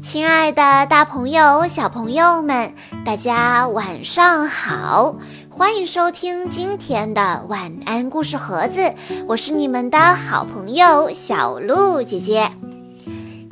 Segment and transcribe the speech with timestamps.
[0.00, 2.72] 亲爱的，大朋友、小朋友们，
[3.04, 5.16] 大家晚上好！
[5.50, 8.94] 欢迎收听今天的晚安故事盒子，
[9.26, 12.52] 我是你们的好朋友小鹿姐姐。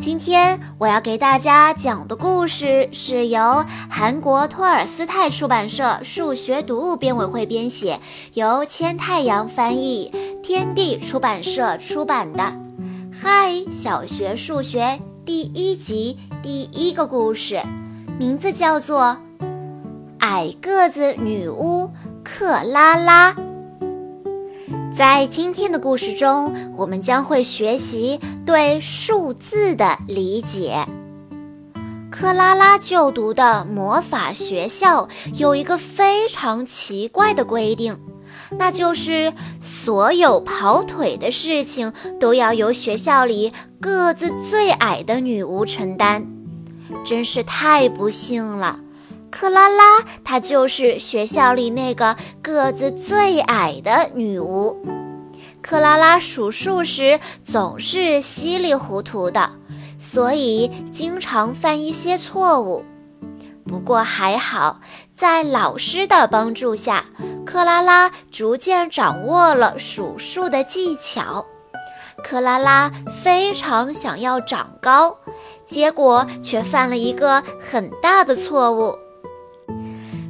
[0.00, 7.98] 今天我要给大家讲的故事是由韩国托尔斯泰出版社数学读物编委会编写，
[8.34, 10.12] 由千太阳翻译，
[10.44, 12.54] 天地出版社出版的。
[13.12, 15.00] 嗨，小学数学。
[15.24, 17.60] 第一集第一个故事，
[18.20, 19.18] 名字叫做
[20.20, 21.90] 《矮个子女巫
[22.22, 23.32] 克拉拉》。
[24.94, 30.86] 在今天的故事中，我们将会学习对数字的理解。
[32.12, 37.98] 克拉拉就读的魔法学校有一个非常奇怪的规定。
[38.56, 46.24] 那就是所有跑腿的事情都要由学校里个子最矮的女巫承担，
[47.04, 48.78] 真是太不幸了。
[49.30, 54.76] 克拉拉她就是学校里那个个子最矮的女巫。
[55.60, 59.50] 克拉拉数数时总是稀里糊涂的，
[59.98, 62.84] 所以经常犯一些错误。
[63.66, 64.80] 不过还好，
[65.14, 67.04] 在老师的帮助下。
[67.44, 71.44] 克拉拉逐渐掌握了数数的技巧。
[72.22, 72.90] 克拉拉
[73.22, 75.16] 非常想要长高，
[75.66, 78.96] 结果却犯了一个很大的错误。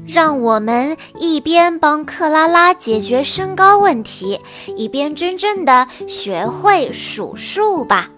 [0.09, 4.41] 让我们一边帮克拉拉解决身高问题，
[4.77, 8.09] 一边真正的学会数数吧。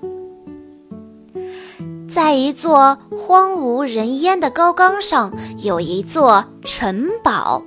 [2.08, 7.62] 在一座荒无人烟的高岗上，有一座城堡。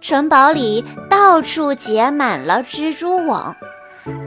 [0.00, 3.56] 城堡里到处结满了蜘蛛网，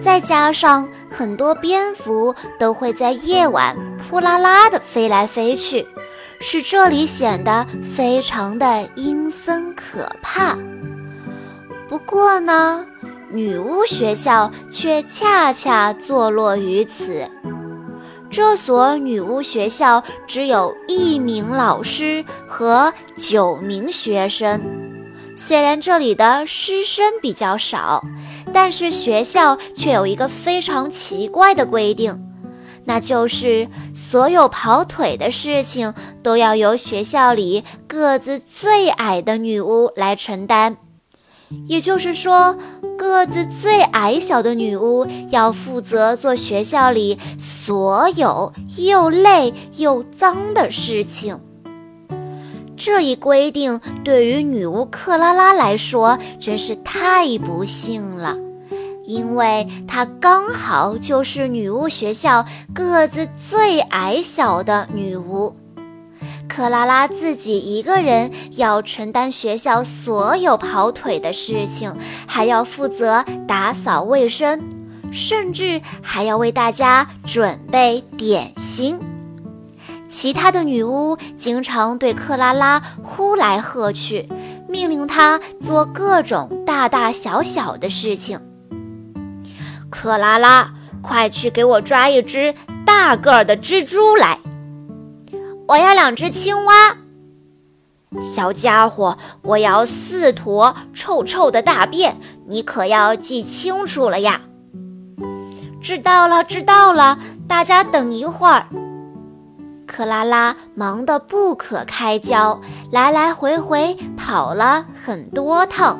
[0.02, 5.88] 再加上很多蝙蝠都会在夜晚扑啦啦地飞来飞去，
[6.39, 7.65] 使这里显得
[7.95, 10.58] 非常的阴森可怕。
[11.87, 12.86] 不过呢，
[13.31, 17.27] 女巫学校却恰恰坐落于此。
[18.30, 24.78] 这所女巫学校只有一名老师和九名学生。
[25.42, 28.04] 虽然这里的师生比较少，
[28.52, 32.22] 但是学校却有一个非常奇怪的规定，
[32.83, 40.76] 那就是所有跑腿的事情都要由学校里个子最矮的女巫来承担。
[41.67, 42.58] 也就是说，
[42.98, 51.39] 个子最矮小的女巫要负责做学校里所有又累又脏的事情。
[52.79, 58.37] 这一规定对于女巫克拉拉来说真是太不幸了，
[59.05, 65.53] 因为她刚好就是女巫学校个子最矮小的女巫。
[66.47, 71.93] 克拉拉自己一个人要承担学校所有跑腿的事情，
[72.25, 74.63] 还要负责打扫卫生，
[75.11, 78.97] 甚至还要为大家准备点心。
[80.09, 84.27] 其他的女巫经常对克拉拉呼来喝去，
[84.67, 88.39] 命令她做各种大大小小的事情。
[89.92, 92.55] 克拉拉，快去给我抓一只
[92.86, 94.39] 大个儿的蜘蛛来！
[95.67, 96.97] 我要两只青蛙。
[98.20, 104.41] 小家伙，我要四坨臭臭的大便，你可要记清楚了呀！
[105.80, 108.65] 知道了，知道了，大家等一会儿。
[109.89, 112.61] 克拉拉忙得不可开交，
[112.92, 116.00] 来来回回跑了很多趟。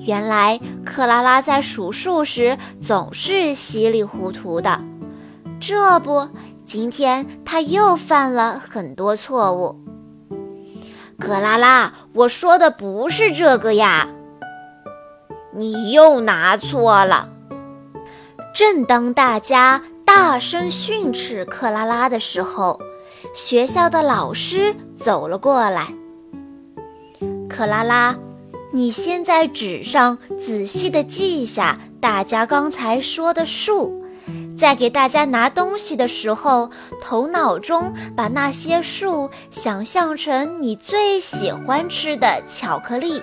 [0.00, 4.80] 原来克拉拉在数数时总是稀里糊涂的，
[5.60, 6.28] 这不，
[6.64, 9.78] 今天他又犯了很多错误。
[11.20, 14.08] 克拉拉，我说的不是这个呀，
[15.52, 17.28] 你又拿错了。
[18.54, 22.80] 正当大家大声训斥克拉拉的时候，
[23.34, 25.88] 学校的老师走了过来。
[27.48, 28.16] 克拉拉，
[28.72, 34.04] 你先在纸上仔细地记下大家刚才说的数，
[34.58, 36.70] 在给大家拿东西的时候，
[37.00, 43.22] 头脑中把那些数想象成你最喜欢吃的巧克力，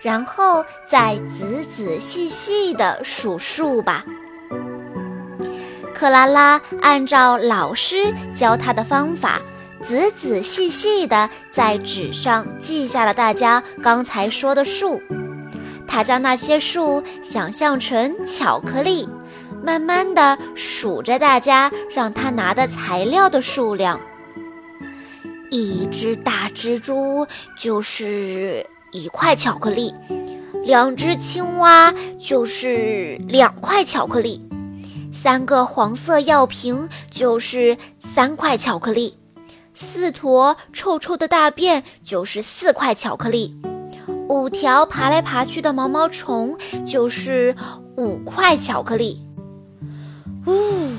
[0.00, 4.04] 然后再仔仔细细地数数吧。
[5.98, 9.42] 克拉拉按照老师教她的方法，
[9.82, 15.02] 仔仔细细地在纸上记下了大家刚才说的数。
[15.88, 19.08] 她将那些数想象成巧克力，
[19.60, 23.98] 慢慢地数着大家让她拿的材料的数量。
[25.50, 27.26] 一只大蜘蛛
[27.58, 29.92] 就是一块巧克力，
[30.64, 34.47] 两只青蛙就是两块巧克力，
[35.20, 39.18] 三个黄色药瓶就是三块巧克力，
[39.74, 43.60] 四坨臭臭的大便就是四块巧克力，
[44.28, 46.56] 五条爬来爬去的毛毛虫
[46.86, 47.56] 就是
[47.96, 49.26] 五块巧克力。
[50.46, 50.92] 呜。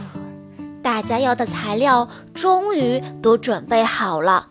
[0.84, 4.48] 大家要的材料终于都准备好了，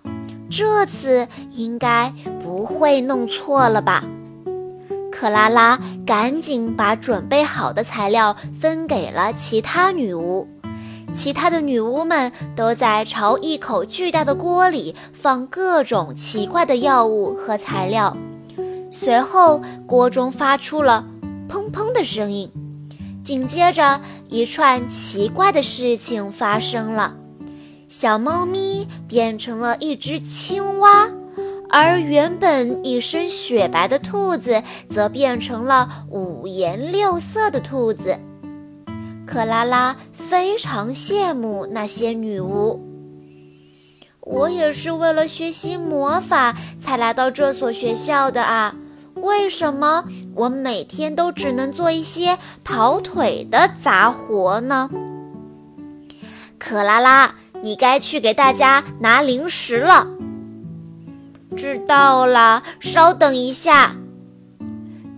[0.50, 2.10] 这次应该
[2.42, 4.02] 不会弄错了吧？
[5.18, 10.46] 克拉拉赶紧把准备好的材料分给了其他女巫，
[11.12, 18.16] 其他的女巫们都在朝一口巨大的锅里放各种奇怪的药物和材料，
[18.92, 21.04] 随后锅中发出了
[21.48, 22.48] 砰砰的声音。
[23.24, 27.16] 紧接着，一串奇怪的事情发生了：
[27.88, 31.10] 小猫咪变成了一只青蛙，
[31.70, 38.18] 而原本一身雪白的兔子则变成了五颜六色的兔子。
[39.26, 42.82] 克拉拉非常羡慕那些女巫。
[44.20, 48.74] 我也是为了学习魔法才来到这所学校的啊。
[49.16, 50.04] 为什么
[50.34, 54.88] 我每天都只能做一些跑腿的杂活呢？
[56.58, 60.06] 克拉拉，你该去给大家拿零食了。
[61.58, 63.96] 知道了，稍等一下。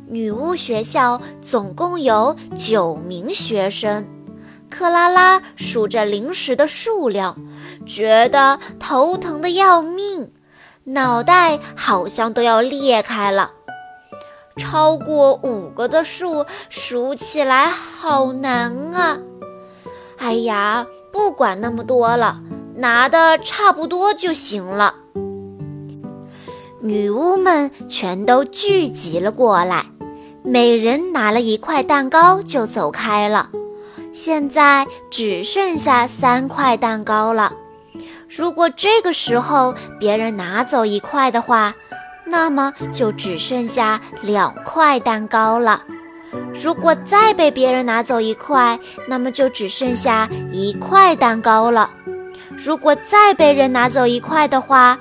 [0.09, 4.09] 女巫学校总共有九名学生，
[4.71, 7.37] 克拉拉数着零食的数量，
[7.87, 10.33] 觉得头疼的要命，
[10.85, 13.51] 脑袋好像都要裂开了。
[14.57, 19.19] 超过五个的数数起来好难啊！
[20.17, 22.41] 哎呀，不管那么多了，
[22.77, 24.95] 拿的差不多就行了。
[26.83, 29.85] 女巫们全都聚集了过来，
[30.43, 33.51] 每人拿了一块蛋糕就走开了。
[34.13, 37.53] 现在只剩下三块蛋糕了。
[38.35, 41.75] 如果这个时候别人拿走一块的话，
[42.25, 45.83] 那么就只剩下两块蛋糕了。
[46.55, 51.91] 如果再被别人拿走一块，那么就只剩下一块蛋糕了。
[52.57, 54.99] 如果再被人拿走一块的话，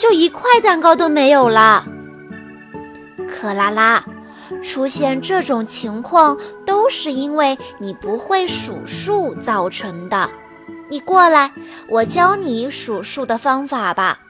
[0.00, 1.84] 就一块蛋糕都没有了。
[3.28, 4.02] 克拉拉，
[4.62, 10.30] 出现这种情况都是因为你不会数数造成的。
[10.88, 11.52] 你过来，
[11.86, 14.20] 我教你数数的方法吧。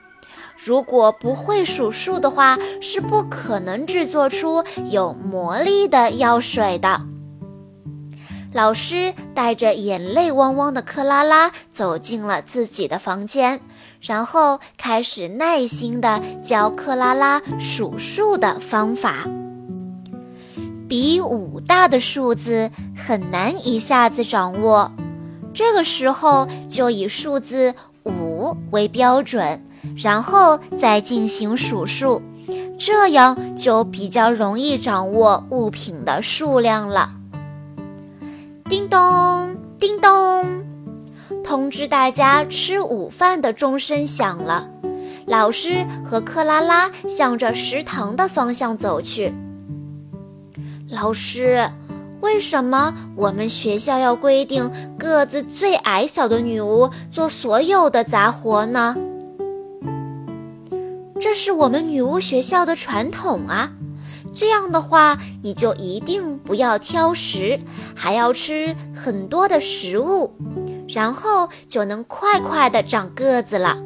[0.59, 7.03] 如果不会数数的话，是不可能制作出有魔力的药水的。
[8.53, 13.61] 老师带着眼泪汪汪的克拉拉走进了自己的房间，
[14.01, 19.27] 然后开始耐心地教克拉拉数数的方法。
[20.89, 24.91] 比五大的数字很难一下子掌握，
[25.55, 27.75] 这个时候就以数字
[28.05, 29.63] 五为标准。
[29.97, 32.21] 然后再进行数数，
[32.79, 37.13] 这样就比较容易掌握物品的数量了。
[38.69, 40.65] 叮咚，叮咚，
[41.43, 44.69] 通知大家吃午饭的钟声响了。
[45.27, 49.33] 老师和克拉拉向着食堂的方向走去。
[50.89, 51.71] 老师，
[52.21, 58.97] 为什么我们学校要规定个子最矮小的女巫做所有的杂活呢？
[61.21, 63.73] 这是我们女巫学校的传统啊！
[64.33, 67.61] 这样的话，你就一定不要挑食，
[67.95, 70.33] 还要吃很多的食物，
[70.93, 73.79] 然后就能快快的长个子了。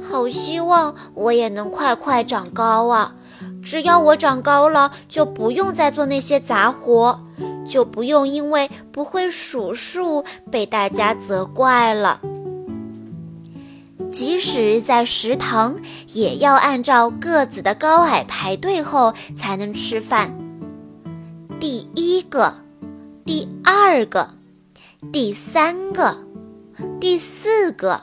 [0.00, 3.14] 好希望我也能快快长高啊！
[3.62, 7.20] 只要我长高了，就不用再做那些杂活，
[7.68, 12.20] 就不用因为不会数数被大家责怪了。
[14.12, 15.76] 即使在食堂，
[16.14, 20.38] 也要按照个子的高矮排队后才能吃饭。
[21.58, 22.54] 第一个，
[23.24, 24.30] 第二个，
[25.12, 26.16] 第三个，
[26.98, 28.00] 第四个，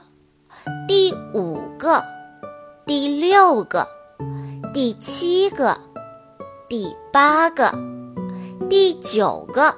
[0.88, 2.04] 第五个，
[2.86, 3.88] 第六个，
[4.74, 5.78] 第七个，
[6.70, 7.74] 第八个，
[8.70, 9.76] 第九个。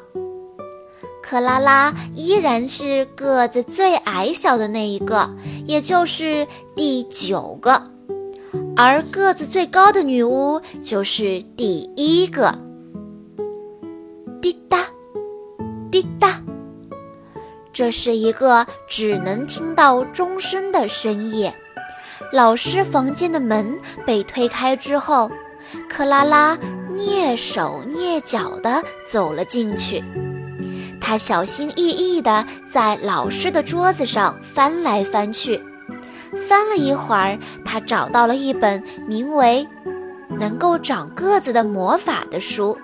[1.23, 5.33] 克拉拉依然是个子最矮小的那一个，
[5.65, 7.89] 也就是第九个，
[8.75, 12.64] 而个子最高的女巫就是第一个。
[17.75, 21.53] 这是一个只能听到钟声的深夜。
[22.31, 25.29] 老师房间的门被推开之后，
[25.89, 26.57] 克拉拉
[26.95, 30.01] 蹑手蹑脚地走了进去。
[31.01, 35.61] 她小心翼翼地在老师的桌子上翻来翻去，
[36.47, 39.67] 翻了一会儿，她找到了一本名为
[40.39, 42.77] 《能够长个子的魔法》的书，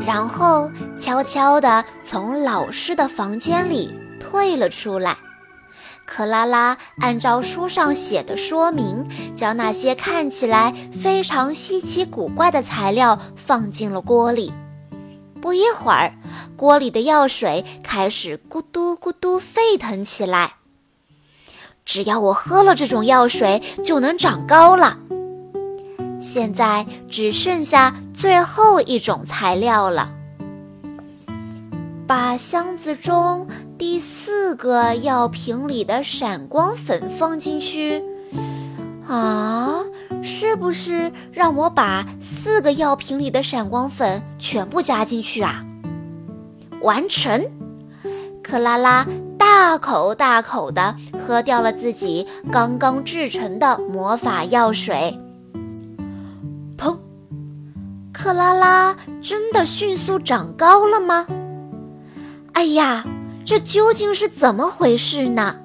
[0.00, 5.16] 然后悄悄地从老师的房间里退了出来。
[6.06, 14.52] 克拉拉按照书上写的说明，将那些看起来非常稀奇古怪的材料放进了锅里。
[15.40, 16.14] 不一会儿，
[16.56, 20.56] 锅里的药水开始咕嘟咕嘟沸腾起来。
[21.86, 24.98] 只要我喝了这种药水，就能长高了。
[26.24, 30.10] 现在只剩下最后一种材料了。
[32.06, 38.02] 把箱子中第四个药瓶里的闪光粉放进去，
[39.06, 39.80] 啊，
[40.22, 45.62] 是不是让我把四个药瓶里的闪光粉全部加进去啊？
[46.80, 47.46] 完成！
[48.42, 49.06] 克拉拉
[49.38, 55.18] 大口大口地喝掉了自己刚刚制成的魔法药水。
[56.76, 56.98] 砰！
[58.12, 61.26] 克拉拉真的迅速长高了吗？
[62.52, 63.04] 哎呀，
[63.44, 65.56] 这究竟是怎么回事呢？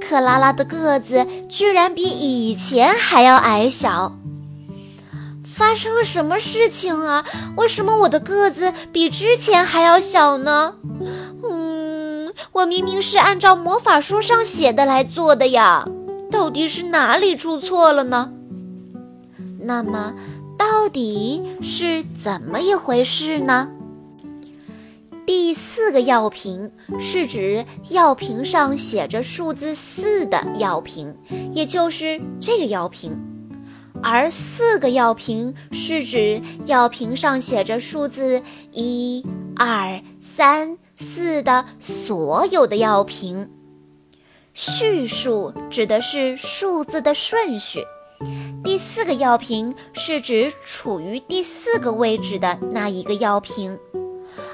[0.00, 4.16] 克拉拉的个子居然比以前还要矮小，
[5.42, 7.24] 发生了什么事情啊？
[7.56, 10.74] 为什么我的个子比之前还要小呢？
[11.42, 15.86] 嗯，我明明是按照魔法书上写的来做的呀，
[16.30, 18.30] 到底是哪里出错了呢？
[19.60, 20.14] 那么，
[20.74, 23.70] 到底是怎么一回事呢？
[25.24, 31.16] 第四个药瓶是指药瓶上写着数字四的药瓶，
[31.52, 33.12] 也就是这个药瓶；
[34.02, 43.48] 而四个药瓶是指药瓶上写着数字一、二、三、四的所有的药瓶。
[44.52, 47.84] 序数指的是数字的顺序，
[48.62, 53.78] 第四个药瓶是指处于第四个位置的那一个药瓶。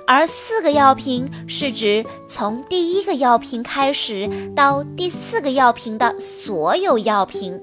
[0.06, 7.62] 而四个药瓶是指从第一个药瓶开始到第四个药瓶的所有药瓶。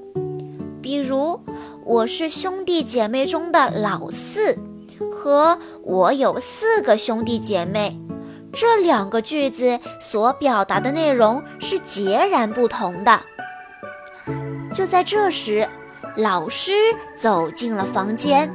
[0.82, 1.42] 比如，
[1.84, 4.58] 我是兄弟姐妹中的老四，
[5.12, 8.00] 和我有四个兄弟姐妹，
[8.54, 13.20] 这两个句子所表达的内容是截然不同的。
[14.72, 15.68] 就在这时，
[16.18, 16.74] 老师
[17.16, 18.54] 走进了房间。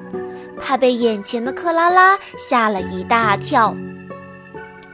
[0.60, 3.74] 他被眼前的克拉拉吓了一大跳。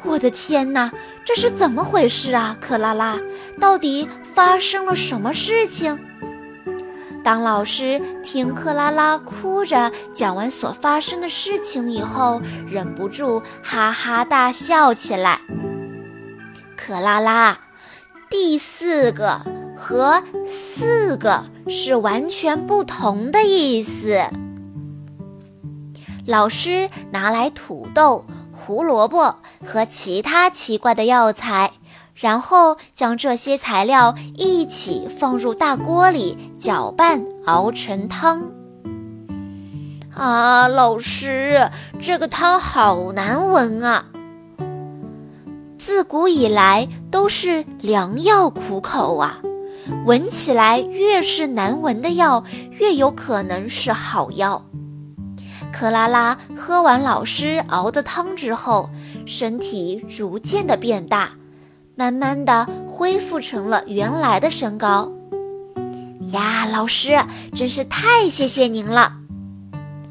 [0.05, 0.93] 我的天哪，
[1.25, 2.57] 这是怎么回事啊？
[2.61, 3.19] 克拉拉，
[3.59, 5.99] 到底发生了什么事情？
[7.25, 15.41] 当老师听克拉拉哭着讲完所发生的事情以后，忍不住哈哈大笑起来。
[16.77, 17.59] 克拉拉，
[18.31, 19.43] 第四个
[19.81, 24.25] 和四个是完全不同的意思。
[26.27, 31.71] 老师拿来土豆、胡萝卜和其他奇怪的药材，
[32.17, 38.51] 然后将这些材料一起放入大锅里搅拌，熬成汤。
[40.13, 41.71] 啊，老师，
[42.01, 44.07] 这个汤好难闻啊！
[45.79, 49.39] 自古以来都是良药苦口啊，
[50.05, 54.65] 闻起来越是难闻的药，越有可能是好药。
[55.73, 58.91] 克拉拉喝完老师熬的汤之后，
[59.27, 61.33] 身体逐渐的变大，
[61.95, 65.13] 慢慢的恢复成了原来的身高。
[66.33, 67.19] 呀，老师
[67.55, 69.15] 真是太谢谢您了！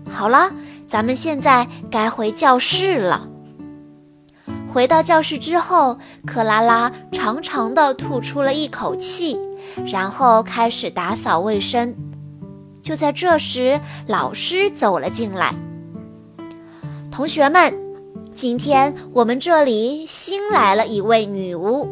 [0.09, 0.51] 好了，
[0.87, 3.27] 咱们现在该回教室了。
[4.67, 9.37] 回到教室之后，克拉拉长长的吐出了一口气，
[9.85, 11.95] 然后开始打扫卫生。
[12.81, 15.53] 就在这时，老师走了进来。
[17.11, 17.73] 同学们，
[18.33, 21.87] 今天我们这里新来了一位女巫。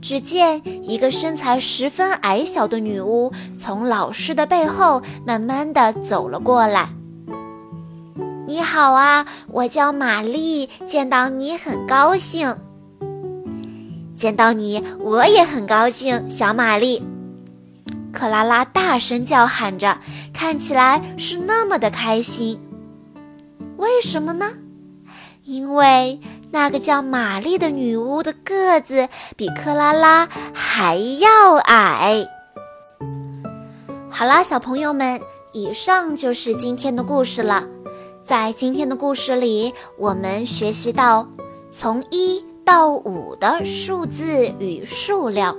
[0.00, 6.90] 只见一个身材十分矮小的女巫从老师的背后慢慢的走了过来。
[8.46, 12.54] 你好啊，我叫玛丽，见到你很高兴。
[14.14, 17.02] 见到你我也很高兴，小玛丽。
[18.12, 19.98] 克拉拉大声叫喊着，
[20.32, 22.60] 看起来是那么的开心。
[23.76, 24.52] 为什么呢？
[25.42, 26.20] 因为
[26.52, 32.24] 那个叫玛丽的女巫的个子比克拉拉还要矮。
[34.08, 35.20] 好啦，小朋友们，
[35.52, 37.64] 以上就是今天的故事了。
[38.24, 41.28] 在今天的故事里，我们学习到
[41.70, 45.56] 从一到五的数字与数量，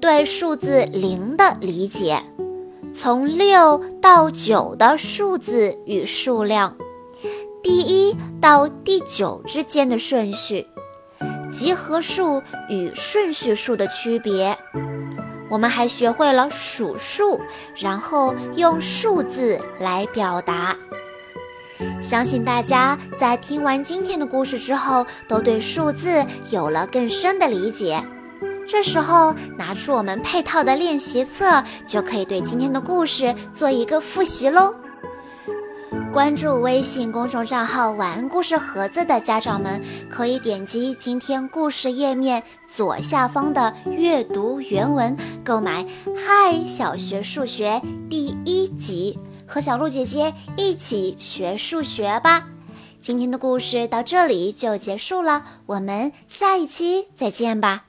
[0.00, 2.22] 对数字零的理解；
[2.92, 6.76] 从六到九的数字与数量。
[7.62, 10.68] 第一到第九之间的顺序，
[11.50, 14.56] 集合数与顺序数的区别。
[15.50, 17.40] 我们还学会了数数，
[17.76, 20.76] 然后用数字来表达。
[22.04, 28.04] 相信大家在听完今天的故事之后，都对数字有了更深的理解。
[28.68, 34.74] 这时候拿出我们配套的练习册，就可以对今天的故事做一个复习喽。
[36.12, 45.82] 关注微信公众账号“晚安故事盒子”的家长们，可以点击今天故事页面左下方的阅读原文，购买
[46.14, 52.48] 《嗨小学数学》第一集，和小鹿姐姐一起学数学吧。
[53.00, 57.84] 今天的故事到这里就结束了，我们下一期再见吧。